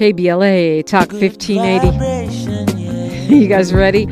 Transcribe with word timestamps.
KBLA 0.00 0.86
Talk 0.86 1.12
1580. 1.12 3.34
you 3.34 3.46
guys 3.46 3.74
ready? 3.74 4.08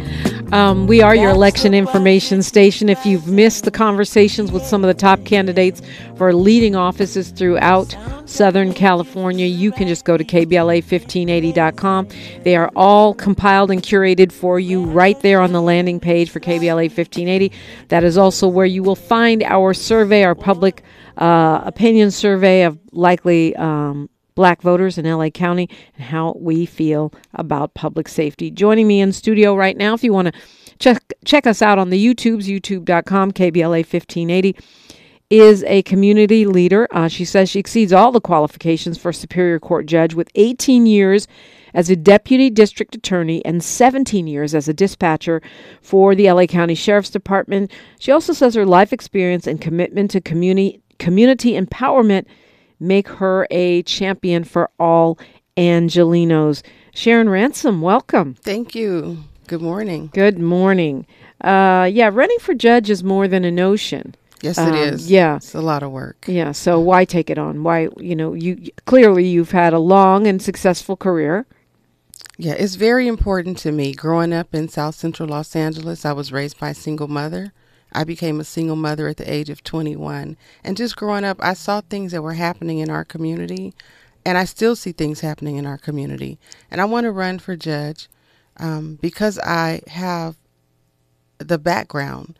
Um, 0.52 0.86
we 0.86 1.00
are 1.00 1.14
your 1.14 1.30
election 1.30 1.72
information 1.72 2.42
station. 2.42 2.90
If 2.90 3.06
you've 3.06 3.26
missed 3.26 3.64
the 3.64 3.70
conversations 3.70 4.52
with 4.52 4.66
some 4.66 4.84
of 4.84 4.88
the 4.88 4.92
top 4.92 5.24
candidates 5.24 5.80
for 6.16 6.34
leading 6.34 6.76
offices 6.76 7.30
throughout 7.30 7.96
Southern 8.26 8.74
California, 8.74 9.46
you 9.46 9.72
can 9.72 9.88
just 9.88 10.04
go 10.04 10.18
to 10.18 10.24
KBLA1580.com. 10.24 12.08
They 12.42 12.54
are 12.54 12.70
all 12.76 13.14
compiled 13.14 13.70
and 13.70 13.82
curated 13.82 14.30
for 14.30 14.60
you 14.60 14.84
right 14.84 15.18
there 15.22 15.40
on 15.40 15.52
the 15.52 15.62
landing 15.62 16.00
page 16.00 16.28
for 16.28 16.40
KBLA 16.40 16.90
1580. 16.90 17.50
That 17.88 18.04
is 18.04 18.18
also 18.18 18.46
where 18.46 18.66
you 18.66 18.82
will 18.82 18.94
find 18.94 19.42
our 19.42 19.72
survey, 19.72 20.22
our 20.22 20.34
public 20.34 20.82
uh, 21.16 21.62
opinion 21.64 22.10
survey 22.10 22.64
of 22.64 22.78
likely. 22.92 23.56
Um, 23.56 24.10
black 24.38 24.62
voters 24.62 24.96
in 24.96 25.04
LA 25.04 25.30
County 25.30 25.68
and 25.96 26.04
how 26.04 26.32
we 26.38 26.64
feel 26.64 27.12
about 27.34 27.74
public 27.74 28.06
safety. 28.06 28.52
Joining 28.52 28.86
me 28.86 29.00
in 29.00 29.12
studio 29.12 29.52
right 29.56 29.76
now, 29.76 29.94
if 29.94 30.04
you 30.04 30.12
want 30.12 30.32
to 30.32 30.40
check 30.78 31.12
check 31.24 31.44
us 31.44 31.60
out 31.60 31.76
on 31.76 31.90
the 31.90 32.06
YouTubes, 32.06 32.44
youtube.com, 32.44 33.32
KBLA 33.32 33.80
1580 33.80 34.56
is 35.28 35.64
a 35.64 35.82
community 35.82 36.46
leader. 36.46 36.86
Uh, 36.92 37.08
she 37.08 37.24
says 37.24 37.50
she 37.50 37.58
exceeds 37.58 37.92
all 37.92 38.12
the 38.12 38.20
qualifications 38.20 38.96
for 38.96 39.12
Superior 39.12 39.58
Court 39.58 39.86
judge 39.86 40.14
with 40.14 40.30
18 40.36 40.86
years 40.86 41.26
as 41.74 41.90
a 41.90 41.96
deputy 41.96 42.48
district 42.48 42.94
attorney 42.94 43.44
and 43.44 43.64
17 43.64 44.28
years 44.28 44.54
as 44.54 44.68
a 44.68 44.72
dispatcher 44.72 45.42
for 45.82 46.14
the 46.14 46.30
LA 46.30 46.46
County 46.46 46.76
Sheriff's 46.76 47.10
Department. 47.10 47.72
She 47.98 48.12
also 48.12 48.32
says 48.32 48.54
her 48.54 48.64
life 48.64 48.92
experience 48.92 49.48
and 49.48 49.60
commitment 49.60 50.12
to 50.12 50.20
community 50.20 50.80
community 51.00 51.60
empowerment 51.60 52.26
make 52.80 53.08
her 53.08 53.46
a 53.50 53.82
champion 53.82 54.44
for 54.44 54.70
all 54.78 55.18
Angelinos. 55.56 56.62
Sharon 56.94 57.28
Ransom, 57.28 57.80
welcome. 57.80 58.34
Thank 58.34 58.74
you. 58.74 59.18
Good 59.46 59.62
morning. 59.62 60.10
Good 60.12 60.38
morning. 60.38 61.06
Uh, 61.40 61.88
yeah, 61.90 62.10
running 62.12 62.38
for 62.38 62.54
judge 62.54 62.90
is 62.90 63.02
more 63.02 63.28
than 63.28 63.44
a 63.44 63.50
notion. 63.50 64.14
Yes, 64.42 64.58
um, 64.58 64.72
it 64.72 64.92
is. 64.92 65.10
Yeah, 65.10 65.36
it's 65.36 65.54
a 65.54 65.60
lot 65.60 65.82
of 65.82 65.90
work. 65.90 66.24
Yeah, 66.28 66.52
so 66.52 66.78
why 66.78 67.04
take 67.04 67.30
it 67.30 67.38
on? 67.38 67.64
Why, 67.64 67.88
you 67.96 68.14
know, 68.14 68.34
you 68.34 68.70
clearly 68.86 69.26
you've 69.26 69.50
had 69.50 69.72
a 69.72 69.78
long 69.78 70.26
and 70.26 70.40
successful 70.40 70.96
career. 70.96 71.46
Yeah, 72.36 72.52
it's 72.52 72.76
very 72.76 73.08
important 73.08 73.58
to 73.58 73.72
me. 73.72 73.94
Growing 73.94 74.32
up 74.32 74.54
in 74.54 74.68
South 74.68 74.94
Central 74.94 75.28
Los 75.28 75.56
Angeles, 75.56 76.04
I 76.04 76.12
was 76.12 76.30
raised 76.30 76.60
by 76.60 76.70
a 76.70 76.74
single 76.74 77.08
mother. 77.08 77.52
I 77.92 78.04
became 78.04 78.40
a 78.40 78.44
single 78.44 78.76
mother 78.76 79.08
at 79.08 79.16
the 79.16 79.30
age 79.30 79.50
of 79.50 79.64
21. 79.64 80.36
And 80.64 80.76
just 80.76 80.96
growing 80.96 81.24
up, 81.24 81.38
I 81.40 81.54
saw 81.54 81.80
things 81.80 82.12
that 82.12 82.22
were 82.22 82.34
happening 82.34 82.78
in 82.78 82.90
our 82.90 83.04
community, 83.04 83.74
and 84.24 84.36
I 84.36 84.44
still 84.44 84.76
see 84.76 84.92
things 84.92 85.20
happening 85.20 85.56
in 85.56 85.66
our 85.66 85.78
community. 85.78 86.38
And 86.70 86.80
I 86.80 86.84
want 86.84 87.04
to 87.04 87.12
run 87.12 87.38
for 87.38 87.56
judge 87.56 88.08
um, 88.58 88.98
because 89.00 89.38
I 89.38 89.80
have 89.86 90.36
the 91.38 91.58
background. 91.58 92.38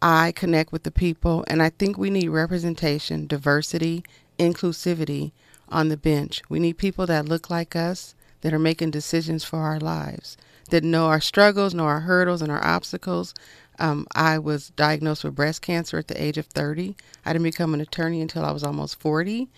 I 0.00 0.32
connect 0.32 0.72
with 0.72 0.82
the 0.82 0.90
people, 0.90 1.44
and 1.46 1.62
I 1.62 1.70
think 1.70 1.96
we 1.96 2.10
need 2.10 2.28
representation, 2.28 3.26
diversity, 3.26 4.04
inclusivity 4.38 5.32
on 5.68 5.88
the 5.88 5.96
bench. 5.96 6.42
We 6.48 6.58
need 6.58 6.76
people 6.76 7.06
that 7.06 7.28
look 7.28 7.48
like 7.48 7.76
us, 7.76 8.14
that 8.42 8.52
are 8.52 8.58
making 8.58 8.90
decisions 8.90 9.44
for 9.44 9.60
our 9.60 9.78
lives, 9.78 10.36
that 10.70 10.84
know 10.84 11.06
our 11.06 11.20
struggles, 11.20 11.74
know 11.74 11.84
our 11.84 12.00
hurdles 12.00 12.42
and 12.42 12.50
our 12.50 12.64
obstacles, 12.64 13.34
um, 13.78 14.06
I 14.14 14.38
was 14.38 14.70
diagnosed 14.70 15.24
with 15.24 15.34
breast 15.34 15.62
cancer 15.62 15.98
at 15.98 16.08
the 16.08 16.22
age 16.22 16.38
of 16.38 16.46
30. 16.46 16.96
I 17.24 17.32
didn't 17.32 17.44
become 17.44 17.74
an 17.74 17.80
attorney 17.80 18.20
until 18.20 18.44
I 18.44 18.52
was 18.52 18.62
almost 18.62 19.00
40. 19.00 19.48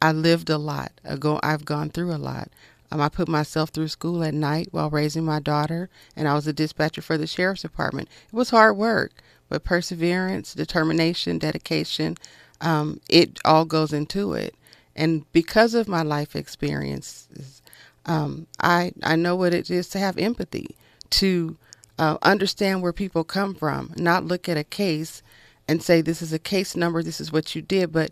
I 0.00 0.12
lived 0.12 0.50
a 0.50 0.58
lot. 0.58 0.92
I've 1.04 1.64
gone 1.64 1.90
through 1.90 2.12
a 2.12 2.18
lot. 2.18 2.50
Um, 2.90 3.00
I 3.00 3.08
put 3.08 3.28
myself 3.28 3.70
through 3.70 3.88
school 3.88 4.22
at 4.22 4.34
night 4.34 4.68
while 4.70 4.90
raising 4.90 5.24
my 5.24 5.40
daughter, 5.40 5.88
and 6.14 6.28
I 6.28 6.34
was 6.34 6.46
a 6.46 6.52
dispatcher 6.52 7.00
for 7.00 7.16
the 7.16 7.26
sheriff's 7.26 7.62
department. 7.62 8.08
It 8.30 8.36
was 8.36 8.50
hard 8.50 8.76
work, 8.76 9.12
but 9.48 9.64
perseverance, 9.64 10.54
determination, 10.54 11.38
dedication, 11.38 12.18
um, 12.60 13.00
it 13.08 13.38
all 13.44 13.64
goes 13.64 13.92
into 13.92 14.34
it. 14.34 14.54
And 14.94 15.30
because 15.32 15.74
of 15.74 15.88
my 15.88 16.02
life 16.02 16.36
experiences, 16.36 17.62
um, 18.04 18.46
I 18.60 18.92
I 19.02 19.16
know 19.16 19.36
what 19.36 19.54
it 19.54 19.70
is 19.70 19.88
to 19.90 19.98
have 19.98 20.18
empathy, 20.18 20.76
to 21.10 21.56
uh, 21.98 22.18
understand 22.22 22.82
where 22.82 22.92
people 22.92 23.24
come 23.24 23.54
from, 23.54 23.92
not 23.96 24.24
look 24.24 24.48
at 24.48 24.56
a 24.56 24.64
case 24.64 25.22
and 25.68 25.82
say, 25.82 26.00
this 26.00 26.22
is 26.22 26.32
a 26.32 26.38
case 26.38 26.76
number, 26.76 27.02
this 27.02 27.20
is 27.20 27.32
what 27.32 27.54
you 27.54 27.62
did, 27.62 27.92
but 27.92 28.10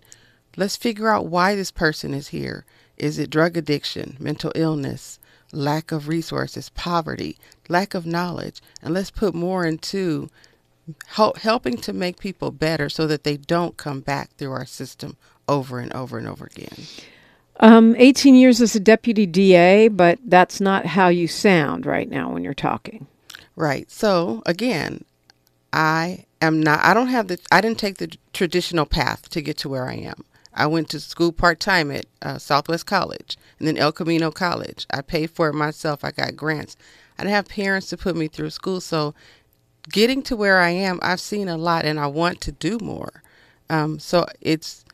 let's 0.57 0.77
figure 0.77 1.09
out 1.09 1.27
why 1.27 1.55
this 1.55 1.71
person 1.71 2.15
is 2.15 2.29
here. 2.29 2.65
Is 2.97 3.19
it 3.19 3.31
drug 3.31 3.57
addiction, 3.57 4.17
mental 4.21 4.53
illness, 4.55 5.19
lack 5.53 5.91
of 5.91 6.07
resources, 6.07 6.69
poverty, 6.71 7.39
lack 7.69 7.95
of 7.95 8.07
knowledge? 8.07 8.61
And 8.83 8.95
let's 8.95 9.11
put 9.11 9.35
more 9.35 9.65
into 9.65 10.29
help, 11.07 11.39
helping 11.39 11.77
to 11.79 11.93
make 11.93 12.19
people 12.19 12.51
better 12.51 12.89
so 12.89 13.07
that 13.07 13.25
they 13.25 13.37
don't 13.37 13.77
come 13.77 14.01
back 14.01 14.31
through 14.37 14.53
our 14.53 14.67
system 14.67 15.17
over 15.49 15.81
and 15.81 15.93
over 15.93 16.19
and 16.19 16.29
over 16.29 16.47
again. 16.47 16.87
Um, 17.59 17.95
18 17.99 18.35
years 18.37 18.61
as 18.61 18.75
a 18.75 18.81
deputy 18.81 19.27
DA, 19.27 19.89
but 19.89 20.19
that's 20.25 20.61
not 20.61 20.87
how 20.87 21.09
you 21.09 21.29
sound 21.29 21.85
right 21.85 22.09
now 22.09 22.33
when 22.33 22.43
you're 22.43 22.55
talking. 22.55 23.07
Right. 23.61 23.91
So 23.91 24.43
again, 24.47 25.05
I 25.71 26.25
am 26.41 26.63
not, 26.63 26.83
I 26.83 26.95
don't 26.95 27.09
have 27.09 27.29
the, 27.29 27.39
I 27.53 27.61
didn't 27.61 27.79
take 27.79 27.99
the 27.99 28.17
traditional 28.33 28.87
path 28.87 29.29
to 29.29 29.43
get 29.43 29.59
to 29.59 29.69
where 29.69 29.87
I 29.87 29.97
am. 29.97 30.25
I 30.55 30.67
went 30.67 30.89
to 30.89 30.99
school 30.99 31.31
part 31.31 31.61
time 31.61 31.91
at 31.91 32.07
uh, 32.23 32.39
Southwest 32.39 32.87
College 32.87 33.37
and 33.59 33.69
then 33.69 33.77
El 33.77 33.93
Camino 33.93 34.31
College. 34.31 34.87
I 34.91 35.03
paid 35.03 35.33
for 35.33 35.51
it 35.51 35.53
myself. 35.53 36.03
I 36.03 36.11
got 36.11 36.37
grants. 36.37 36.75
I 37.19 37.25
didn't 37.25 37.35
have 37.35 37.49
parents 37.49 37.91
to 37.91 37.99
put 37.99 38.17
me 38.17 38.29
through 38.29 38.49
school. 38.49 38.81
So 38.81 39.15
getting 39.91 40.23
to 40.23 40.37
where 40.37 40.59
I 40.59 40.71
am, 40.71 40.99
I've 41.03 41.21
seen 41.21 41.47
a 41.47 41.59
lot 41.59 41.85
and 41.85 42.01
I 42.01 42.07
want 42.07 42.41
to 42.41 42.53
do 42.53 42.79
more. 42.81 43.23
Um, 43.69 43.99
so 43.99 44.25
it's, 44.41 44.87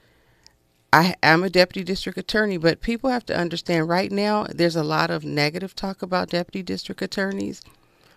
I 0.93 1.15
am 1.22 1.44
a 1.44 1.50
deputy 1.50 1.84
district 1.84 2.19
attorney, 2.19 2.56
but 2.56 2.81
people 2.81 3.10
have 3.10 3.26
to 3.26 3.38
understand 3.38 3.88
right 3.88 4.10
now 4.10 4.49
there's 4.53 4.75
a 4.75 4.82
lot 4.82 5.12
of 5.12 5.25
negative 5.25 5.76
talk 5.76 6.03
about 6.03 6.31
deputy 6.31 6.65
district 6.65 7.00
attorneys. 7.00 7.62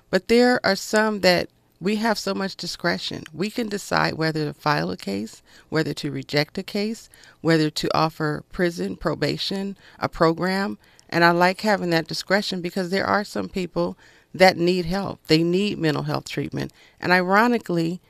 But 0.10 0.28
there 0.28 0.60
are 0.66 0.76
some 0.76 1.22
that 1.22 1.50
we 1.82 1.96
have 1.98 2.20
so 2.20 2.34
much 2.34 2.56
discretion. 2.56 3.24
We 3.34 3.50
can 3.50 3.70
decide 3.70 4.16
whether 4.16 4.46
to 4.46 4.54
file 4.54 4.92
a 4.92 4.98
case, 4.98 5.42
whether 5.70 5.94
to 5.96 6.12
reject 6.12 6.58
a 6.58 6.64
case, 6.64 7.10
whether 7.42 7.70
to 7.70 7.98
offer 7.98 8.44
prison, 8.52 8.98
probation, 8.98 9.78
a 9.98 10.10
program. 10.10 10.78
And 11.10 11.24
I 11.24 11.32
like 11.32 11.62
having 11.62 11.90
that 11.92 12.08
discretion 12.08 12.62
because 12.62 12.90
there 12.90 13.06
are 13.06 13.24
some 13.24 13.48
people 13.48 13.98
that 14.34 14.58
need 14.58 14.86
help. 14.86 15.26
They 15.28 15.42
need 15.42 15.80
mental 15.80 16.04
health 16.04 16.28
treatment. 16.30 16.74
And 17.00 17.12
ironically, 17.12 18.02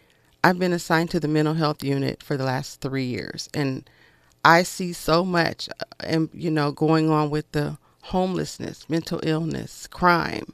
I've 0.44 0.60
been 0.60 0.74
assigned 0.74 1.12
to 1.12 1.20
the 1.20 1.28
mental 1.28 1.54
health 1.54 1.84
unit 1.84 2.24
for 2.24 2.38
the 2.38 2.46
last 2.46 2.82
three 2.82 3.06
years. 3.06 3.50
And 3.54 3.88
I 4.44 4.64
see 4.64 4.94
so 4.94 5.24
much, 5.24 5.70
uh, 5.70 5.84
and 6.00 6.30
you 6.34 6.50
know, 6.50 6.72
going 6.72 7.10
on 7.10 7.30
with 7.30 7.52
the 7.52 7.78
homelessness, 8.04 8.90
mental 8.90 9.20
illness, 9.24 9.86
crime 9.88 10.54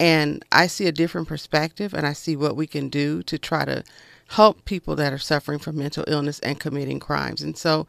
and 0.00 0.42
I 0.50 0.66
see 0.66 0.86
a 0.86 0.92
different 0.92 1.28
perspective 1.28 1.92
and 1.92 2.06
I 2.06 2.14
see 2.14 2.34
what 2.34 2.56
we 2.56 2.66
can 2.66 2.88
do 2.88 3.22
to 3.24 3.38
try 3.38 3.66
to 3.66 3.84
help 4.30 4.64
people 4.64 4.96
that 4.96 5.12
are 5.12 5.18
suffering 5.18 5.58
from 5.58 5.76
mental 5.76 6.04
illness 6.08 6.38
and 6.40 6.58
committing 6.58 6.98
crimes. 6.98 7.42
And 7.42 7.56
so 7.56 7.86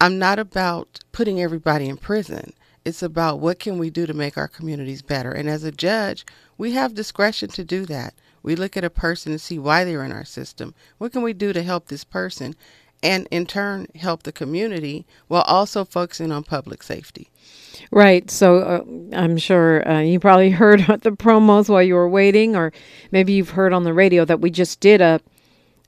I'm 0.00 0.20
not 0.20 0.38
about 0.38 1.00
putting 1.10 1.40
everybody 1.40 1.88
in 1.88 1.96
prison. 1.96 2.52
It's 2.84 3.02
about 3.02 3.40
what 3.40 3.58
can 3.58 3.76
we 3.76 3.90
do 3.90 4.06
to 4.06 4.14
make 4.14 4.38
our 4.38 4.46
communities 4.46 5.02
better. 5.02 5.32
And 5.32 5.48
as 5.48 5.64
a 5.64 5.72
judge, 5.72 6.24
we 6.56 6.72
have 6.72 6.94
discretion 6.94 7.48
to 7.50 7.64
do 7.64 7.84
that. 7.86 8.14
We 8.44 8.54
look 8.54 8.76
at 8.76 8.84
a 8.84 8.90
person 8.90 9.32
and 9.32 9.40
see 9.40 9.58
why 9.58 9.82
they're 9.82 10.04
in 10.04 10.12
our 10.12 10.24
system. 10.24 10.74
What 10.98 11.12
can 11.12 11.22
we 11.22 11.32
do 11.32 11.52
to 11.52 11.62
help 11.64 11.88
this 11.88 12.04
person? 12.04 12.54
And 13.02 13.28
in 13.30 13.46
turn, 13.46 13.86
help 13.94 14.24
the 14.24 14.32
community 14.32 15.06
while 15.28 15.42
also 15.42 15.84
focusing 15.84 16.32
on 16.32 16.42
public 16.42 16.82
safety. 16.82 17.30
Right. 17.90 18.30
So 18.30 18.58
uh, 18.58 19.16
I'm 19.16 19.38
sure 19.38 19.88
uh, 19.88 20.00
you 20.00 20.18
probably 20.18 20.50
heard 20.62 20.80
the 21.02 21.12
promos 21.12 21.68
while 21.68 21.82
you 21.82 21.94
were 21.94 22.08
waiting, 22.08 22.56
or 22.56 22.72
maybe 23.12 23.32
you've 23.32 23.50
heard 23.50 23.72
on 23.72 23.84
the 23.84 23.94
radio 23.94 24.24
that 24.24 24.40
we 24.40 24.50
just 24.50 24.80
did 24.80 25.00
a 25.00 25.20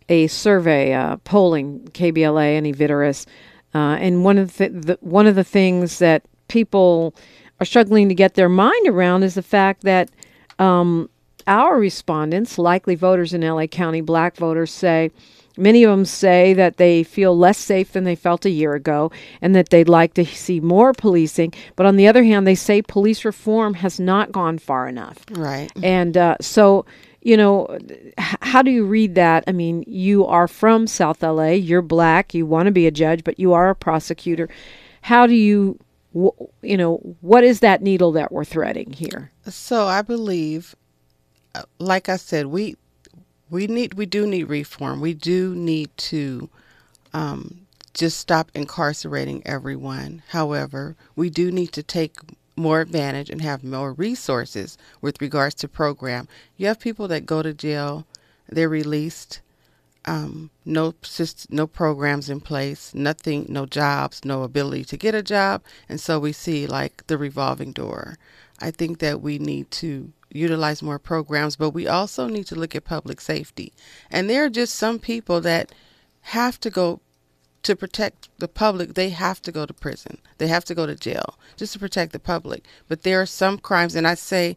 a 0.08 0.26
survey, 0.26 0.92
uh, 0.92 1.16
polling 1.18 1.88
KBLA 1.92 2.58
and 2.58 2.66
Evitarus, 2.66 3.26
uh, 3.74 3.96
and 4.00 4.24
one 4.24 4.38
of 4.38 4.56
the, 4.56 4.68
the, 4.68 4.98
one 5.02 5.28
of 5.28 5.36
the 5.36 5.44
things 5.44 6.00
that 6.00 6.24
people 6.48 7.14
are 7.60 7.64
struggling 7.64 8.08
to 8.08 8.14
get 8.14 8.34
their 8.34 8.48
mind 8.48 8.88
around 8.88 9.22
is 9.22 9.34
the 9.34 9.42
fact 9.42 9.82
that 9.82 10.10
um, 10.58 11.08
our 11.46 11.78
respondents, 11.78 12.58
likely 12.58 12.96
voters 12.96 13.32
in 13.32 13.42
LA 13.42 13.66
County, 13.66 14.00
black 14.00 14.36
voters, 14.36 14.72
say 14.72 15.12
Many 15.56 15.84
of 15.84 15.90
them 15.90 16.04
say 16.04 16.54
that 16.54 16.76
they 16.76 17.02
feel 17.02 17.36
less 17.36 17.58
safe 17.58 17.92
than 17.92 18.04
they 18.04 18.14
felt 18.14 18.44
a 18.44 18.50
year 18.50 18.74
ago 18.74 19.10
and 19.42 19.54
that 19.54 19.70
they'd 19.70 19.88
like 19.88 20.14
to 20.14 20.24
see 20.24 20.60
more 20.60 20.92
policing. 20.92 21.52
But 21.76 21.86
on 21.86 21.96
the 21.96 22.06
other 22.06 22.24
hand, 22.24 22.46
they 22.46 22.54
say 22.54 22.82
police 22.82 23.24
reform 23.24 23.74
has 23.74 23.98
not 23.98 24.32
gone 24.32 24.58
far 24.58 24.88
enough. 24.88 25.24
Right. 25.30 25.70
And 25.82 26.16
uh, 26.16 26.36
so, 26.40 26.86
you 27.20 27.36
know, 27.36 27.78
how 28.18 28.62
do 28.62 28.70
you 28.70 28.84
read 28.84 29.14
that? 29.16 29.44
I 29.46 29.52
mean, 29.52 29.84
you 29.86 30.24
are 30.26 30.48
from 30.48 30.86
South 30.86 31.22
LA, 31.22 31.50
you're 31.50 31.82
black, 31.82 32.32
you 32.34 32.46
want 32.46 32.66
to 32.66 32.72
be 32.72 32.86
a 32.86 32.90
judge, 32.90 33.24
but 33.24 33.38
you 33.38 33.52
are 33.52 33.70
a 33.70 33.74
prosecutor. 33.74 34.48
How 35.02 35.26
do 35.26 35.34
you 35.34 35.78
you 36.12 36.76
know, 36.76 36.96
what 37.20 37.44
is 37.44 37.60
that 37.60 37.82
needle 37.82 38.12
that 38.12 38.32
we're 38.32 38.44
threading 38.44 38.92
here? 38.92 39.30
So 39.48 39.86
I 39.86 40.02
believe, 40.02 40.74
uh, 41.54 41.62
like 41.78 42.08
I 42.08 42.16
said, 42.16 42.46
we 42.46 42.76
we 43.50 43.66
need 43.66 43.94
we 43.94 44.06
do 44.06 44.26
need 44.26 44.44
reform. 44.44 45.00
We 45.00 45.14
do 45.14 45.54
need 45.54 45.90
to 45.96 46.48
um, 47.12 47.66
just 47.94 48.18
stop 48.18 48.50
incarcerating 48.54 49.42
everyone. 49.44 50.22
However, 50.28 50.96
we 51.16 51.30
do 51.30 51.50
need 51.50 51.72
to 51.72 51.82
take 51.82 52.16
more 52.56 52.80
advantage 52.80 53.30
and 53.30 53.42
have 53.42 53.64
more 53.64 53.92
resources 53.92 54.78
with 55.00 55.20
regards 55.20 55.54
to 55.56 55.68
program. 55.68 56.28
You 56.56 56.66
have 56.68 56.78
people 56.78 57.08
that 57.08 57.26
go 57.26 57.42
to 57.42 57.54
jail, 57.54 58.06
they're 58.48 58.68
released, 58.68 59.40
um, 60.04 60.50
no 60.64 60.94
no 61.50 61.66
programs 61.66 62.30
in 62.30 62.40
place, 62.40 62.94
nothing, 62.94 63.46
no 63.48 63.66
jobs, 63.66 64.24
no 64.24 64.42
ability 64.42 64.84
to 64.84 64.96
get 64.96 65.14
a 65.14 65.22
job, 65.22 65.62
and 65.88 66.00
so 66.00 66.18
we 66.18 66.32
see 66.32 66.66
like 66.66 67.06
the 67.06 67.18
revolving 67.18 67.72
door. 67.72 68.18
I 68.60 68.70
think 68.70 68.98
that 68.98 69.20
we 69.20 69.38
need 69.38 69.70
to 69.72 70.12
utilize 70.30 70.82
more 70.82 70.98
programs, 70.98 71.56
but 71.56 71.70
we 71.70 71.86
also 71.86 72.26
need 72.26 72.46
to 72.46 72.54
look 72.54 72.74
at 72.74 72.84
public 72.84 73.20
safety. 73.20 73.72
And 74.10 74.28
there 74.28 74.44
are 74.44 74.50
just 74.50 74.74
some 74.74 74.98
people 74.98 75.40
that 75.42 75.72
have 76.22 76.60
to 76.60 76.70
go 76.70 77.00
to 77.62 77.76
protect 77.76 78.28
the 78.38 78.48
public, 78.48 78.94
they 78.94 79.10
have 79.10 79.42
to 79.42 79.52
go 79.52 79.66
to 79.66 79.74
prison. 79.74 80.18
They 80.38 80.48
have 80.48 80.64
to 80.66 80.74
go 80.74 80.86
to 80.86 80.94
jail 80.94 81.38
just 81.56 81.74
to 81.74 81.78
protect 81.78 82.12
the 82.12 82.18
public. 82.18 82.64
But 82.88 83.02
there 83.02 83.20
are 83.20 83.26
some 83.26 83.58
crimes, 83.58 83.94
and 83.94 84.06
I 84.06 84.14
say, 84.14 84.56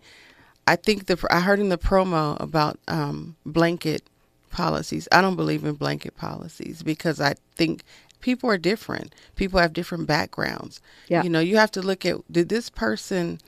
I 0.66 0.78
think 0.78 1.08
the 1.08 1.22
I 1.30 1.42
heard 1.42 1.60
in 1.60 1.70
the 1.70 1.78
promo 1.78 2.40
about 2.40 2.80
um, 2.88 3.36
blanket 3.46 4.04
policies. 4.50 5.08
I 5.12 5.22
don't 5.22 5.36
believe 5.36 5.66
in 5.66 5.74
blanket 5.74 6.16
policies 6.16 6.82
because 6.84 7.20
I 7.20 7.36
think 7.56 7.84
people 8.22 8.50
are 8.50 8.58
different. 8.58 9.14
People 9.36 9.60
have 9.60 9.74
different 9.74 10.08
backgrounds. 10.08 10.80
Yeah. 11.10 11.24
You 11.24 11.30
know, 11.30 11.42
you 11.42 11.58
have 11.58 11.72
to 11.72 11.82
look 11.82 12.06
at 12.06 12.16
did 12.32 12.48
this 12.48 12.70
person 12.70 13.42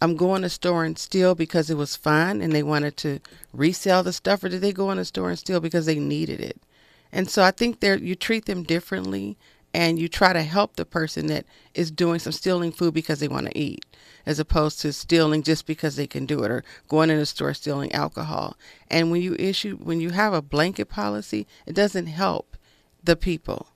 I'm 0.00 0.16
going 0.16 0.42
to 0.42 0.48
store 0.48 0.84
and 0.84 0.98
steal 0.98 1.34
because 1.34 1.70
it 1.70 1.76
was 1.76 1.96
fun 1.96 2.40
and 2.40 2.52
they 2.52 2.62
wanted 2.62 2.96
to 2.98 3.20
resell 3.52 4.02
the 4.02 4.12
stuff 4.12 4.44
or 4.44 4.48
did 4.48 4.60
they 4.60 4.72
go 4.72 4.90
in 4.90 4.98
the 4.98 5.04
store 5.04 5.30
and 5.30 5.38
steal 5.38 5.60
because 5.60 5.86
they 5.86 5.98
needed 5.98 6.40
it? 6.40 6.60
And 7.10 7.28
so 7.28 7.42
I 7.42 7.50
think 7.50 7.80
there 7.80 7.96
you 7.96 8.14
treat 8.14 8.44
them 8.44 8.62
differently 8.62 9.36
and 9.74 9.98
you 9.98 10.08
try 10.08 10.32
to 10.32 10.42
help 10.42 10.76
the 10.76 10.84
person 10.84 11.26
that 11.26 11.44
is 11.74 11.90
doing 11.90 12.18
some 12.18 12.32
stealing 12.32 12.72
food 12.72 12.94
because 12.94 13.20
they 13.20 13.28
want 13.28 13.46
to 13.46 13.58
eat 13.58 13.84
as 14.24 14.38
opposed 14.38 14.80
to 14.80 14.92
stealing 14.92 15.42
just 15.42 15.66
because 15.66 15.96
they 15.96 16.06
can 16.06 16.26
do 16.26 16.42
it 16.42 16.50
or 16.50 16.64
going 16.88 17.10
in 17.10 17.18
a 17.18 17.26
store 17.26 17.54
stealing 17.54 17.92
alcohol. 17.92 18.56
And 18.90 19.10
when 19.10 19.22
you 19.22 19.34
issue 19.38 19.76
when 19.76 20.00
you 20.00 20.10
have 20.10 20.32
a 20.32 20.42
blanket 20.42 20.88
policy, 20.88 21.46
it 21.66 21.74
doesn't 21.74 22.06
help 22.06 22.56
the 23.02 23.16
people. 23.16 23.68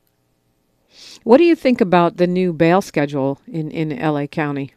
What 1.24 1.38
do 1.38 1.44
you 1.44 1.56
think 1.56 1.80
about 1.80 2.16
the 2.16 2.26
new 2.26 2.52
bail 2.52 2.82
schedule 2.82 3.40
in 3.46 3.70
in 3.70 3.98
LA 3.98 4.26
County? 4.26 4.74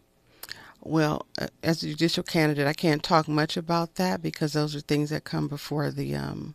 Well, 0.86 1.26
as 1.64 1.82
a 1.82 1.88
judicial 1.88 2.24
candidate, 2.24 2.68
I 2.68 2.74
can't 2.74 3.02
talk 3.02 3.28
much 3.28 3.58
about 3.58 3.96
that 3.96 4.22
because 4.22 4.54
those 4.54 4.76
are 4.76 4.82
things 4.82 5.10
that 5.10 5.24
come 5.24 5.48
before 5.48 5.90
the 5.90 6.16
um, 6.16 6.54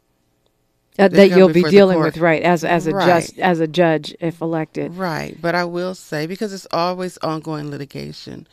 uh, 0.98 1.08
that 1.08 1.30
you'll 1.30 1.48
be 1.48 1.64
dealing 1.64 1.98
with, 1.98 2.16
right? 2.18 2.42
As 2.42 2.64
as 2.64 2.86
a 2.86 2.92
right. 2.92 3.06
just 3.06 3.38
as 3.40 3.58
a 3.58 3.66
judge 3.66 4.14
if 4.20 4.40
elected, 4.40 4.94
right? 4.94 5.36
But 5.40 5.54
I 5.54 5.64
will 5.64 5.94
say 5.94 6.26
because 6.26 6.52
it's 6.52 6.66
always 6.72 7.18
ongoing 7.18 7.70
litigation. 7.70 8.46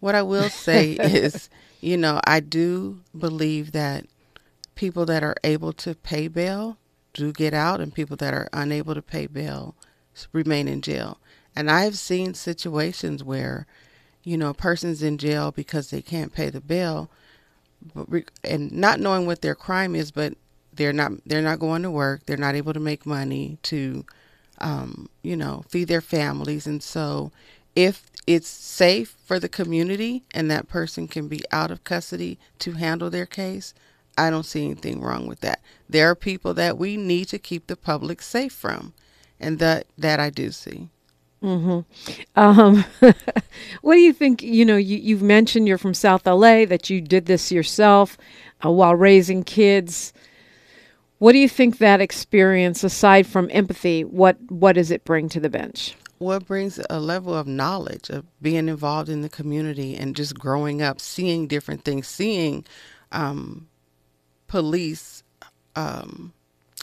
What 0.00 0.14
I 0.14 0.22
will 0.22 0.48
say 0.50 0.92
is, 0.92 1.50
you 1.80 1.96
know, 1.96 2.20
I 2.24 2.40
do 2.40 3.00
believe 3.18 3.72
that 3.72 4.06
people 4.76 5.04
that 5.06 5.24
are 5.24 5.36
able 5.42 5.72
to 5.72 5.94
pay 5.96 6.28
bail 6.28 6.78
do 7.12 7.32
get 7.32 7.54
out, 7.54 7.80
and 7.80 7.94
people 7.94 8.16
that 8.18 8.34
are 8.34 8.48
unable 8.52 8.94
to 8.94 9.02
pay 9.02 9.26
bail 9.26 9.74
remain 10.32 10.68
in 10.68 10.80
jail. 10.80 11.18
And 11.56 11.70
I've 11.70 11.96
seen 11.96 12.34
situations 12.34 13.22
where, 13.22 13.66
you 14.24 14.36
know, 14.36 14.50
a 14.50 14.54
person's 14.54 15.02
in 15.02 15.18
jail 15.18 15.52
because 15.52 15.90
they 15.90 16.02
can't 16.02 16.32
pay 16.32 16.50
the 16.50 16.60
bail, 16.60 17.10
but 17.94 18.08
and 18.42 18.72
not 18.72 19.00
knowing 19.00 19.26
what 19.26 19.42
their 19.42 19.54
crime 19.54 19.94
is, 19.94 20.10
but 20.10 20.34
they're 20.72 20.92
not 20.92 21.12
they're 21.26 21.42
not 21.42 21.58
going 21.60 21.82
to 21.82 21.90
work. 21.90 22.26
They're 22.26 22.36
not 22.36 22.54
able 22.54 22.72
to 22.72 22.80
make 22.80 23.06
money 23.06 23.58
to, 23.64 24.04
um, 24.58 25.08
you 25.22 25.36
know, 25.36 25.64
feed 25.68 25.88
their 25.88 26.00
families. 26.00 26.66
And 26.66 26.82
so, 26.82 27.30
if 27.76 28.06
it's 28.26 28.48
safe 28.48 29.14
for 29.24 29.38
the 29.38 29.48
community 29.48 30.24
and 30.32 30.50
that 30.50 30.68
person 30.68 31.06
can 31.06 31.28
be 31.28 31.42
out 31.52 31.70
of 31.70 31.84
custody 31.84 32.38
to 32.60 32.72
handle 32.72 33.10
their 33.10 33.26
case, 33.26 33.74
I 34.16 34.30
don't 34.30 34.46
see 34.46 34.64
anything 34.64 35.00
wrong 35.02 35.26
with 35.26 35.40
that. 35.40 35.60
There 35.88 36.08
are 36.08 36.14
people 36.14 36.54
that 36.54 36.78
we 36.78 36.96
need 36.96 37.26
to 37.28 37.38
keep 37.38 37.66
the 37.66 37.76
public 37.76 38.22
safe 38.22 38.52
from, 38.52 38.94
and 39.38 39.58
that 39.58 39.86
that 39.98 40.18
I 40.18 40.30
do 40.30 40.50
see. 40.50 40.88
Mm-hmm. 41.44 41.80
Um, 42.36 42.84
what 43.82 43.94
do 43.94 44.00
you 44.00 44.14
think? 44.14 44.42
You 44.42 44.64
know, 44.64 44.76
you, 44.76 44.96
you've 44.96 45.22
mentioned 45.22 45.68
you're 45.68 45.76
from 45.76 45.92
South 45.92 46.26
LA, 46.26 46.64
that 46.64 46.88
you 46.88 47.02
did 47.02 47.26
this 47.26 47.52
yourself 47.52 48.16
uh, 48.64 48.70
while 48.70 48.96
raising 48.96 49.44
kids. 49.44 50.14
What 51.18 51.32
do 51.32 51.38
you 51.38 51.48
think 51.48 51.78
that 51.78 52.00
experience, 52.00 52.82
aside 52.82 53.26
from 53.26 53.48
empathy, 53.52 54.04
what 54.04 54.36
what 54.50 54.72
does 54.72 54.90
it 54.90 55.04
bring 55.04 55.28
to 55.30 55.40
the 55.40 55.50
bench? 55.50 55.94
It 56.20 56.46
brings 56.46 56.80
a 56.88 56.98
level 56.98 57.34
of 57.34 57.46
knowledge 57.46 58.08
of 58.08 58.24
being 58.40 58.68
involved 58.68 59.10
in 59.10 59.20
the 59.20 59.28
community 59.28 59.94
and 59.94 60.16
just 60.16 60.38
growing 60.38 60.80
up, 60.80 60.98
seeing 60.98 61.46
different 61.46 61.84
things, 61.84 62.08
seeing 62.08 62.64
um, 63.12 63.68
police 64.46 65.22
um, 65.76 66.32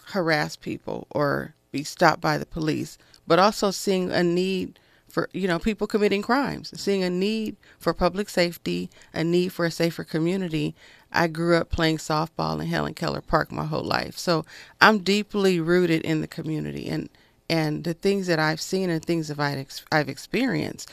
harass 0.05 0.55
people 0.55 1.07
or 1.09 1.55
be 1.71 1.83
stopped 1.83 2.21
by 2.21 2.37
the 2.37 2.45
police, 2.45 2.99
but 3.31 3.39
also 3.39 3.71
seeing 3.71 4.11
a 4.11 4.21
need 4.21 4.77
for 5.07 5.29
you 5.31 5.47
know 5.47 5.57
people 5.57 5.87
committing 5.87 6.21
crimes, 6.21 6.69
seeing 6.77 7.01
a 7.01 7.09
need 7.09 7.55
for 7.79 7.93
public 7.93 8.27
safety, 8.27 8.89
a 9.13 9.23
need 9.23 9.53
for 9.53 9.63
a 9.63 9.71
safer 9.71 10.03
community, 10.03 10.75
I 11.13 11.27
grew 11.27 11.55
up 11.55 11.69
playing 11.69 11.99
softball 11.99 12.59
in 12.59 12.67
Helen 12.67 12.93
Keller 12.93 13.21
Park 13.21 13.49
my 13.49 13.63
whole 13.63 13.85
life. 13.85 14.17
So 14.17 14.43
I'm 14.81 14.99
deeply 14.99 15.61
rooted 15.61 16.01
in 16.01 16.19
the 16.19 16.27
community 16.27 16.89
and 16.89 17.07
and 17.49 17.85
the 17.85 17.93
things 17.93 18.27
that 18.27 18.37
I've 18.37 18.59
seen 18.59 18.89
and 18.89 19.01
things 19.01 19.29
that 19.29 19.39
I've, 19.39 19.85
I've 19.93 20.09
experienced. 20.09 20.91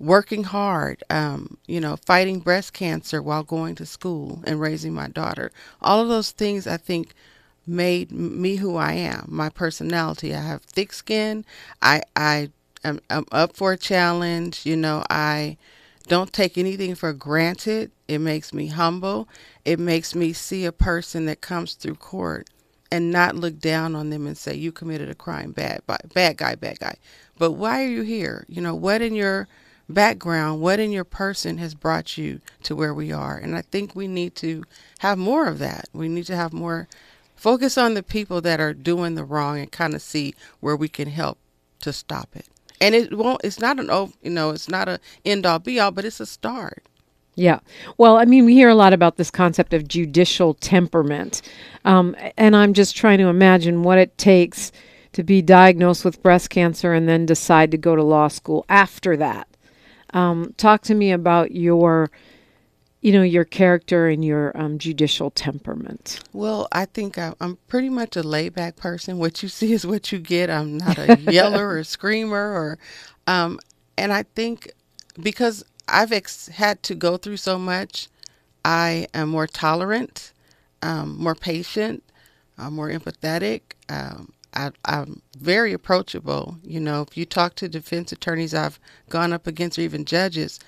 Working 0.00 0.42
hard, 0.42 1.04
um, 1.08 1.56
you 1.68 1.80
know, 1.80 1.98
fighting 2.04 2.40
breast 2.40 2.72
cancer 2.72 3.22
while 3.22 3.44
going 3.44 3.76
to 3.76 3.86
school 3.86 4.42
and 4.44 4.60
raising 4.60 4.92
my 4.92 5.06
daughter. 5.06 5.52
All 5.80 6.00
of 6.00 6.08
those 6.08 6.32
things 6.32 6.66
I 6.66 6.78
think 6.78 7.14
made 7.66 8.12
me 8.12 8.56
who 8.56 8.76
I 8.76 8.92
am, 8.92 9.26
my 9.28 9.48
personality. 9.48 10.34
I 10.34 10.40
have 10.40 10.62
thick 10.62 10.92
skin. 10.92 11.44
I, 11.82 12.02
I 12.14 12.50
am 12.84 13.00
I'm 13.10 13.26
up 13.32 13.56
for 13.56 13.72
a 13.72 13.76
challenge. 13.78 14.64
You 14.64 14.76
know, 14.76 15.04
I 15.10 15.56
don't 16.06 16.32
take 16.32 16.56
anything 16.56 16.94
for 16.94 17.12
granted. 17.12 17.90
It 18.08 18.18
makes 18.18 18.54
me 18.54 18.68
humble. 18.68 19.28
It 19.64 19.78
makes 19.78 20.14
me 20.14 20.32
see 20.32 20.64
a 20.64 20.72
person 20.72 21.26
that 21.26 21.40
comes 21.40 21.74
through 21.74 21.96
court 21.96 22.48
and 22.90 23.10
not 23.10 23.34
look 23.34 23.58
down 23.58 23.96
on 23.96 24.10
them 24.10 24.26
and 24.26 24.38
say 24.38 24.54
you 24.54 24.70
committed 24.70 25.10
a 25.10 25.14
crime, 25.14 25.50
bad, 25.50 25.82
bad 26.14 26.36
guy, 26.36 26.54
bad 26.54 26.78
guy. 26.78 26.96
But 27.36 27.52
why 27.52 27.82
are 27.82 27.88
you 27.88 28.02
here? 28.02 28.44
You 28.48 28.62
know, 28.62 28.74
what 28.74 29.02
in 29.02 29.14
your 29.14 29.48
background, 29.88 30.60
what 30.60 30.80
in 30.80 30.92
your 30.92 31.04
person 31.04 31.58
has 31.58 31.74
brought 31.74 32.16
you 32.16 32.40
to 32.62 32.76
where 32.76 32.94
we 32.94 33.10
are? 33.10 33.36
And 33.36 33.56
I 33.56 33.62
think 33.62 33.94
we 33.94 34.06
need 34.06 34.36
to 34.36 34.62
have 35.00 35.18
more 35.18 35.48
of 35.48 35.58
that. 35.58 35.88
We 35.92 36.08
need 36.08 36.26
to 36.26 36.36
have 36.36 36.52
more 36.52 36.88
focus 37.36 37.78
on 37.78 37.94
the 37.94 38.02
people 38.02 38.40
that 38.40 38.60
are 38.60 38.74
doing 38.74 39.14
the 39.14 39.24
wrong 39.24 39.58
and 39.58 39.70
kind 39.70 39.94
of 39.94 40.02
see 40.02 40.34
where 40.60 40.76
we 40.76 40.88
can 40.88 41.08
help 41.08 41.38
to 41.80 41.92
stop 41.92 42.34
it 42.34 42.46
and 42.80 42.94
it 42.94 43.16
won't 43.16 43.40
it's 43.44 43.60
not 43.60 43.78
an 43.78 44.12
you 44.22 44.30
know 44.30 44.50
it's 44.50 44.68
not 44.68 44.88
a 44.88 44.98
end 45.24 45.46
all 45.46 45.58
be 45.58 45.78
all 45.78 45.90
but 45.90 46.04
it's 46.04 46.20
a 46.20 46.26
start 46.26 46.82
yeah. 47.36 47.60
Well, 47.98 48.16
I 48.16 48.24
mean, 48.24 48.46
we 48.46 48.54
hear 48.54 48.70
a 48.70 48.74
lot 48.74 48.94
about 48.94 49.18
this 49.18 49.30
concept 49.30 49.74
of 49.74 49.86
judicial 49.86 50.54
temperament. 50.54 51.42
Um, 51.84 52.16
and 52.38 52.56
I'm 52.56 52.72
just 52.72 52.96
trying 52.96 53.18
to 53.18 53.26
imagine 53.26 53.82
what 53.82 53.98
it 53.98 54.16
takes 54.16 54.72
to 55.12 55.22
be 55.22 55.42
diagnosed 55.42 56.04
with 56.04 56.22
breast 56.22 56.48
cancer 56.48 56.94
and 56.94 57.06
then 57.06 57.26
decide 57.26 57.70
to 57.70 57.78
go 57.78 57.94
to 57.94 58.02
law 58.02 58.28
school 58.28 58.64
after 58.70 59.18
that. 59.18 59.48
Um, 60.14 60.54
talk 60.56 60.80
to 60.84 60.94
me 60.94 61.12
about 61.12 61.52
your 61.52 62.10
you 63.00 63.12
know 63.12 63.22
your 63.22 63.44
character 63.44 64.08
and 64.08 64.24
your 64.24 64.56
um, 64.56 64.78
judicial 64.78 65.30
temperament? 65.30 66.20
Well 66.32 66.68
i 66.72 66.84
think 66.84 67.18
I, 67.18 67.34
am 67.40 67.58
pretty 67.68 67.88
much 67.88 68.16
a 68.16 68.22
laid 68.22 68.54
back 68.54 68.76
person. 68.76 69.18
What 69.18 69.42
you 69.42 69.48
see 69.48 69.72
is 69.72 69.86
what 69.86 70.12
you 70.12 70.18
get. 70.18 70.50
I'm 70.50 70.78
not 70.78 70.98
a 70.98 71.16
yeller 71.32 71.68
or 71.68 71.78
a 71.78 71.84
screamer 71.84 72.52
or 72.52 72.78
um, 73.26 73.58
and 73.96 74.12
i 74.12 74.22
think 74.22 74.72
because 75.20 75.64
i've 75.88 76.12
ex- 76.12 76.48
had 76.48 76.82
to 76.84 76.94
go 76.94 77.16
through 77.16 77.36
so 77.36 77.58
much 77.58 78.08
i 78.64 79.06
am 79.14 79.28
more 79.30 79.46
tolerant 79.46 80.32
um, 80.82 81.16
more 81.18 81.34
patient 81.34 82.02
uh, 82.58 82.70
more 82.70 82.90
empathetic 82.90 83.62
um, 83.88 84.32
I, 84.54 84.70
am 84.86 85.20
very 85.38 85.74
approachable. 85.74 86.56
You 86.62 86.80
know 86.80 87.02
if 87.02 87.16
you 87.16 87.26
talk 87.26 87.56
to 87.56 87.68
defense 87.68 88.12
attorneys 88.12 88.54
i've 88.54 88.80
gone 89.08 89.32
up 89.32 89.46
against 89.46 89.78
or 89.78 89.82
even 89.82 90.04
judges 90.04 90.58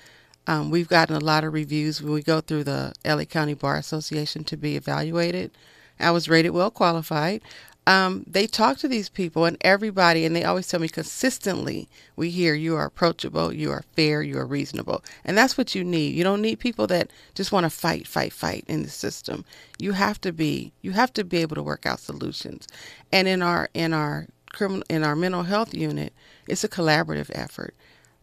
um, 0.47 0.71
we've 0.71 0.89
gotten 0.89 1.15
a 1.15 1.19
lot 1.21 1.43
of 1.43 1.53
reviews 1.53 2.01
when 2.01 2.13
we 2.13 2.23
go 2.23 2.41
through 2.41 2.65
the 2.65 2.93
LA 3.05 3.25
County 3.25 3.53
Bar 3.55 3.77
Association 3.77 4.43
to 4.45 4.57
be 4.57 4.75
evaluated. 4.77 5.51
I 5.99 6.11
was 6.11 6.29
rated 6.29 6.51
well 6.51 6.71
qualified. 6.71 7.41
um, 7.87 8.23
they 8.27 8.47
talk 8.47 8.77
to 8.79 8.87
these 8.87 9.09
people 9.09 9.45
and 9.45 9.57
everybody, 9.61 10.25
and 10.25 10.35
they 10.35 10.43
always 10.45 10.67
tell 10.67 10.79
me 10.79 10.89
consistently, 10.89 11.89
we 12.15 12.29
hear 12.31 12.53
you 12.55 12.75
are 12.77 12.85
approachable, 12.85 13.53
you 13.53 13.71
are 13.71 13.83
fair, 13.95 14.21
you 14.23 14.37
are 14.39 14.45
reasonable. 14.45 15.03
And 15.25 15.37
that's 15.37 15.57
what 15.57 15.75
you 15.75 15.83
need. 15.83 16.15
You 16.15 16.23
don't 16.23 16.41
need 16.41 16.59
people 16.59 16.87
that 16.87 17.11
just 17.35 17.51
want 17.51 17.65
to 17.65 17.69
fight, 17.71 18.07
fight, 18.07 18.33
fight 18.33 18.65
in 18.67 18.83
the 18.83 18.89
system. 18.89 19.45
You 19.79 19.93
have 19.93 20.21
to 20.21 20.33
be, 20.33 20.73
you 20.81 20.91
have 20.93 21.13
to 21.13 21.25
be 21.25 21.39
able 21.39 21.55
to 21.55 21.63
work 21.63 21.85
out 21.85 21.99
solutions. 21.99 22.67
And 23.11 23.27
in 23.27 23.41
our, 23.41 23.69
in 23.73 23.93
our 23.93 24.27
criminal, 24.53 24.83
in 24.89 25.03
our 25.03 25.15
mental 25.15 25.43
health 25.43 25.73
unit, 25.73 26.13
it's 26.47 26.63
a 26.63 26.69
collaborative 26.69 27.31
effort. 27.35 27.75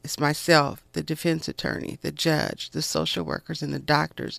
It's 0.06 0.20
myself, 0.20 0.84
the 0.92 1.02
defense 1.02 1.48
attorney, 1.48 1.98
the 2.00 2.12
judge, 2.12 2.70
the 2.70 2.80
social 2.80 3.24
workers, 3.24 3.60
and 3.60 3.74
the 3.74 3.80
doctors 3.80 4.38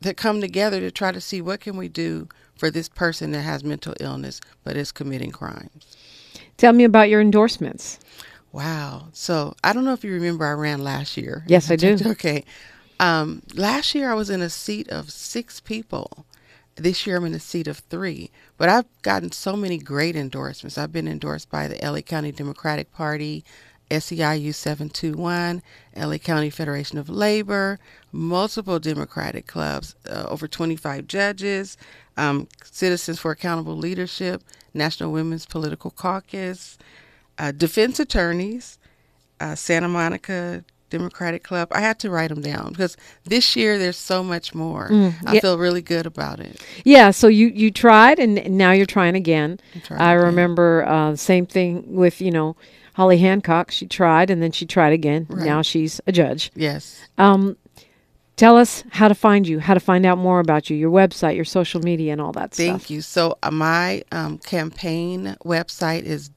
that 0.00 0.16
come 0.16 0.40
together 0.40 0.80
to 0.80 0.90
try 0.90 1.12
to 1.12 1.20
see 1.20 1.40
what 1.40 1.60
can 1.60 1.76
we 1.76 1.86
do 1.86 2.28
for 2.56 2.68
this 2.68 2.88
person 2.88 3.30
that 3.30 3.42
has 3.42 3.62
mental 3.62 3.94
illness 4.00 4.40
but 4.64 4.76
is 4.76 4.90
committing 4.90 5.30
crimes. 5.30 5.96
Tell 6.56 6.72
me 6.72 6.82
about 6.82 7.10
your 7.10 7.20
endorsements. 7.20 8.00
Wow. 8.50 9.10
So 9.12 9.54
I 9.62 9.72
don't 9.72 9.84
know 9.84 9.92
if 9.92 10.02
you 10.02 10.12
remember 10.12 10.44
I 10.44 10.54
ran 10.54 10.82
last 10.82 11.16
year. 11.16 11.44
Yes, 11.46 11.70
I 11.70 11.76
do. 11.76 11.96
Okay. 12.04 12.44
Um, 12.98 13.42
last 13.54 13.94
year 13.94 14.10
I 14.10 14.14
was 14.14 14.30
in 14.30 14.42
a 14.42 14.50
seat 14.50 14.88
of 14.88 15.12
six 15.12 15.60
people. 15.60 16.26
This 16.74 17.06
year 17.06 17.18
I'm 17.18 17.24
in 17.24 17.34
a 17.34 17.40
seat 17.40 17.68
of 17.68 17.78
three. 17.78 18.32
But 18.56 18.68
I've 18.68 18.86
gotten 19.02 19.30
so 19.30 19.54
many 19.54 19.78
great 19.78 20.16
endorsements. 20.16 20.76
I've 20.76 20.92
been 20.92 21.06
endorsed 21.06 21.50
by 21.50 21.68
the 21.68 21.78
LA 21.88 22.00
County 22.00 22.32
Democratic 22.32 22.90
Party, 22.90 23.44
SEIU 23.90 24.54
721, 24.54 25.62
LA 25.96 26.18
County 26.18 26.50
Federation 26.50 26.98
of 26.98 27.08
Labor, 27.08 27.78
multiple 28.12 28.78
Democratic 28.78 29.46
clubs, 29.46 29.94
uh, 30.08 30.26
over 30.28 30.46
25 30.46 31.06
judges, 31.06 31.76
um, 32.16 32.48
Citizens 32.64 33.18
for 33.18 33.30
Accountable 33.30 33.76
Leadership, 33.76 34.42
National 34.74 35.12
Women's 35.12 35.46
Political 35.46 35.90
Caucus, 35.92 36.78
uh, 37.38 37.52
defense 37.52 37.98
attorneys, 37.98 38.78
uh, 39.40 39.54
Santa 39.54 39.88
Monica 39.88 40.64
Democratic 40.90 41.42
Club. 41.42 41.68
I 41.72 41.80
had 41.80 41.98
to 42.00 42.10
write 42.10 42.28
them 42.28 42.40
down 42.40 42.70
because 42.70 42.96
this 43.24 43.56
year 43.56 43.78
there's 43.78 43.96
so 43.96 44.22
much 44.22 44.54
more. 44.54 44.88
Mm, 44.88 45.14
yeah. 45.22 45.30
I 45.30 45.40
feel 45.40 45.58
really 45.58 45.82
good 45.82 46.06
about 46.06 46.40
it. 46.40 46.60
Yeah. 46.84 47.10
So 47.10 47.28
you 47.28 47.48
you 47.48 47.70
tried 47.70 48.18
and 48.18 48.56
now 48.56 48.72
you're 48.72 48.86
trying 48.86 49.14
again. 49.14 49.60
I 49.90 50.12
again. 50.12 50.24
remember 50.24 50.84
uh, 50.86 51.16
same 51.16 51.46
thing 51.46 51.94
with 51.94 52.20
you 52.20 52.30
know 52.30 52.56
Holly 52.94 53.18
Hancock. 53.18 53.70
She 53.70 53.86
tried 53.86 54.30
and 54.30 54.42
then 54.42 54.52
she 54.52 54.66
tried 54.66 54.92
again. 54.92 55.26
Right. 55.28 55.44
Now 55.44 55.62
she's 55.62 56.00
a 56.06 56.12
judge. 56.12 56.50
Yes. 56.54 57.00
Um, 57.16 57.56
tell 58.36 58.56
us 58.56 58.84
how 58.90 59.08
to 59.08 59.14
find 59.14 59.46
you, 59.46 59.58
how 59.60 59.74
to 59.74 59.80
find 59.80 60.06
out 60.06 60.16
more 60.16 60.40
about 60.40 60.70
you, 60.70 60.76
your 60.76 60.90
website, 60.90 61.36
your 61.36 61.44
social 61.44 61.80
media, 61.80 62.12
and 62.12 62.20
all 62.20 62.32
that 62.32 62.52
Thank 62.52 62.68
stuff. 62.68 62.80
Thank 62.80 62.90
you. 62.90 63.00
So 63.02 63.38
uh, 63.42 63.50
my 63.50 64.02
um, 64.12 64.38
campaign 64.38 65.36
website 65.44 66.04
is 66.04 66.30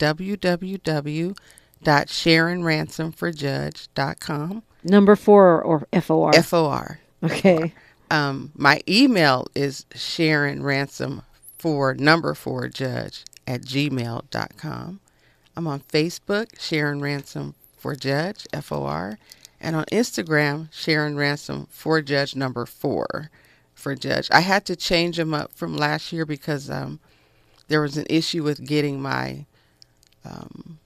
www.sharonransomforjudge.com. 1.83 4.63
Number 4.83 5.15
four 5.15 5.61
or 5.61 5.87
F 5.93 6.09
O 6.09 6.23
R? 6.23 6.31
F 6.35 6.53
O 6.53 6.65
R. 6.65 6.99
Okay. 7.23 7.73
Um, 8.09 8.51
my 8.55 8.81
email 8.89 9.47
is 9.55 9.85
Sharon 9.95 10.63
Ransom 10.63 11.21
for 11.57 11.93
number 11.93 12.33
four 12.33 12.67
judge 12.67 13.23
at 13.47 13.61
gmail.com. 13.61 14.99
I'm 15.55 15.67
on 15.67 15.79
Facebook, 15.81 16.59
Sharon 16.59 17.01
Ransom 17.01 17.55
for 17.77 17.95
Judge, 17.95 18.47
F 18.51 18.71
O 18.71 18.83
R, 18.83 19.19
and 19.59 19.75
on 19.75 19.85
Instagram, 19.85 20.67
Sharon 20.71 21.15
Ransom 21.15 21.67
for 21.69 22.01
Judge 22.01 22.35
number 22.35 22.65
four 22.65 23.29
for 23.73 23.95
Judge. 23.95 24.27
I 24.31 24.41
had 24.41 24.65
to 24.65 24.75
change 24.75 25.17
them 25.17 25.33
up 25.33 25.53
from 25.53 25.77
last 25.77 26.11
year 26.11 26.25
because 26.25 26.69
um, 26.69 26.99
there 27.67 27.81
was 27.81 27.97
an 27.97 28.05
issue 28.09 28.43
with 28.43 28.65
getting 28.65 29.01
my 29.01 29.45
um, 30.25 30.79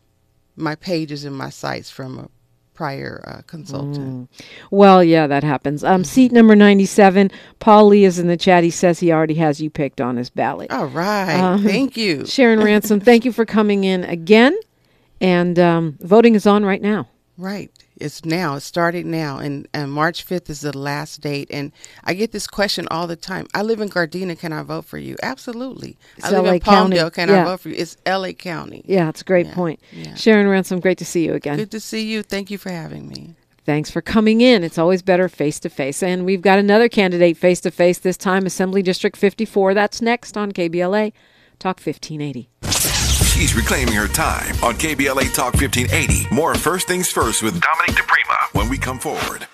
my 0.56 0.76
pages 0.76 1.26
and 1.26 1.36
my 1.36 1.50
sites 1.50 1.90
from 1.90 2.20
a 2.20 2.30
prior 2.76 3.24
uh, 3.26 3.42
consultant. 3.48 4.30
Mm. 4.32 4.46
Well, 4.70 5.04
yeah, 5.04 5.28
that 5.28 5.44
happens. 5.44 5.84
Um, 5.84 6.02
mm-hmm. 6.02 6.04
seat 6.04 6.32
number 6.32 6.56
97, 6.56 7.32
Paul 7.60 7.88
Lee 7.88 8.04
is 8.04 8.20
in 8.20 8.28
the 8.28 8.38
chat. 8.38 8.64
He 8.64 8.70
says 8.70 9.00
he 9.00 9.12
already 9.12 9.36
has 9.36 9.62
you 9.62 9.70
picked 9.70 10.02
on 10.02 10.18
his 10.18 10.30
ballot. 10.30 10.72
All 10.72 10.88
right. 10.88 11.40
Um, 11.40 11.64
thank 11.64 11.98
you. 11.98 12.26
Sharon 12.28 12.60
Ransom, 12.60 13.00
thank 13.00 13.26
you 13.26 13.32
for 13.32 13.46
coming 13.46 13.86
in 13.86 14.04
again. 14.04 14.58
And 15.22 15.58
um, 15.58 15.98
voting 16.02 16.36
is 16.36 16.46
on 16.46 16.66
right 16.66 16.82
now. 16.82 17.08
Right. 17.38 17.72
It's 17.98 18.26
now. 18.26 18.56
It's 18.56 18.66
starting 18.66 19.10
now, 19.10 19.38
and, 19.38 19.68
and 19.74 19.92
March 19.92 20.26
5th 20.26 20.50
is 20.50 20.62
the 20.62 20.78
last 20.78 21.22
date. 21.22 21.50
And 21.52 21.72
I 22.04 22.14
get 22.14 22.32
this 22.32 22.48
question 22.48 22.88
all 22.92 23.08
the 23.08 23.16
time. 23.16 23.48
I 23.54 23.62
live 23.62 23.82
in 23.82 23.90
Gardena. 23.90 24.38
Can 24.38 24.52
I 24.52 24.64
vote 24.64 24.86
for 24.86 24.98
you? 24.98 25.16
Absolutely. 25.24 25.98
It's 26.18 26.26
I 26.26 26.32
live 26.32 26.46
LA 26.46 26.54
in 26.54 26.60
Palmdale. 26.60 26.98
County. 26.98 27.12
Can 27.12 27.30
yeah. 27.30 27.42
I 27.42 27.46
vote 27.46 27.60
for 27.62 27.70
you? 27.70 27.76
It's 27.78 27.98
L.A. 28.06 28.34
County. 28.34 28.84
Yeah, 28.86 29.10
it's 29.10 29.22
a 29.22 29.26
great 29.26 29.48
yeah. 29.48 29.56
point. 29.56 29.80
Yeah. 29.92 30.16
Sharon 30.16 30.48
Ransom, 30.48 30.80
great 30.80 30.98
to 30.98 31.06
see 31.06 31.26
you 31.26 31.34
again. 31.34 31.58
Good 31.58 31.72
to 31.72 31.80
see 31.80 32.06
you. 32.06 32.22
Thank 32.24 32.52
you 32.52 32.58
for 32.58 32.70
having 32.70 33.08
me. 33.08 33.36
Thanks 33.66 33.90
for 33.90 34.02
coming 34.02 34.42
in. 34.42 34.64
It's 34.64 34.78
always 34.78 35.02
better 35.02 35.28
face 35.28 35.60
to 35.62 35.70
face. 35.70 36.04
And 36.04 36.26
we've 36.26 36.42
got 36.42 36.60
another 36.60 36.88
candidate 36.88 37.38
face 37.38 37.62
to 37.62 37.72
face, 37.72 37.98
this 37.98 38.18
time 38.18 38.46
Assembly 38.46 38.84
District 38.84 39.18
54. 39.18 39.74
That's 39.74 40.02
next 40.02 40.38
on 40.38 40.52
KBLA 40.52 41.14
Talk 41.60 41.80
1580. 41.80 42.50
She's 43.36 43.54
reclaiming 43.54 43.96
her 43.96 44.08
time 44.08 44.56
on 44.64 44.76
KBLA 44.76 45.34
Talk 45.34 45.56
1580. 45.56 46.34
More 46.34 46.56
First 46.56 46.88
Things 46.88 47.12
First 47.12 47.44
with 47.44 47.60
Dominique 47.60 48.02
DePrima 48.02 48.54
when 48.54 48.70
we 48.70 48.78
come 48.78 48.98
forward. 48.98 49.46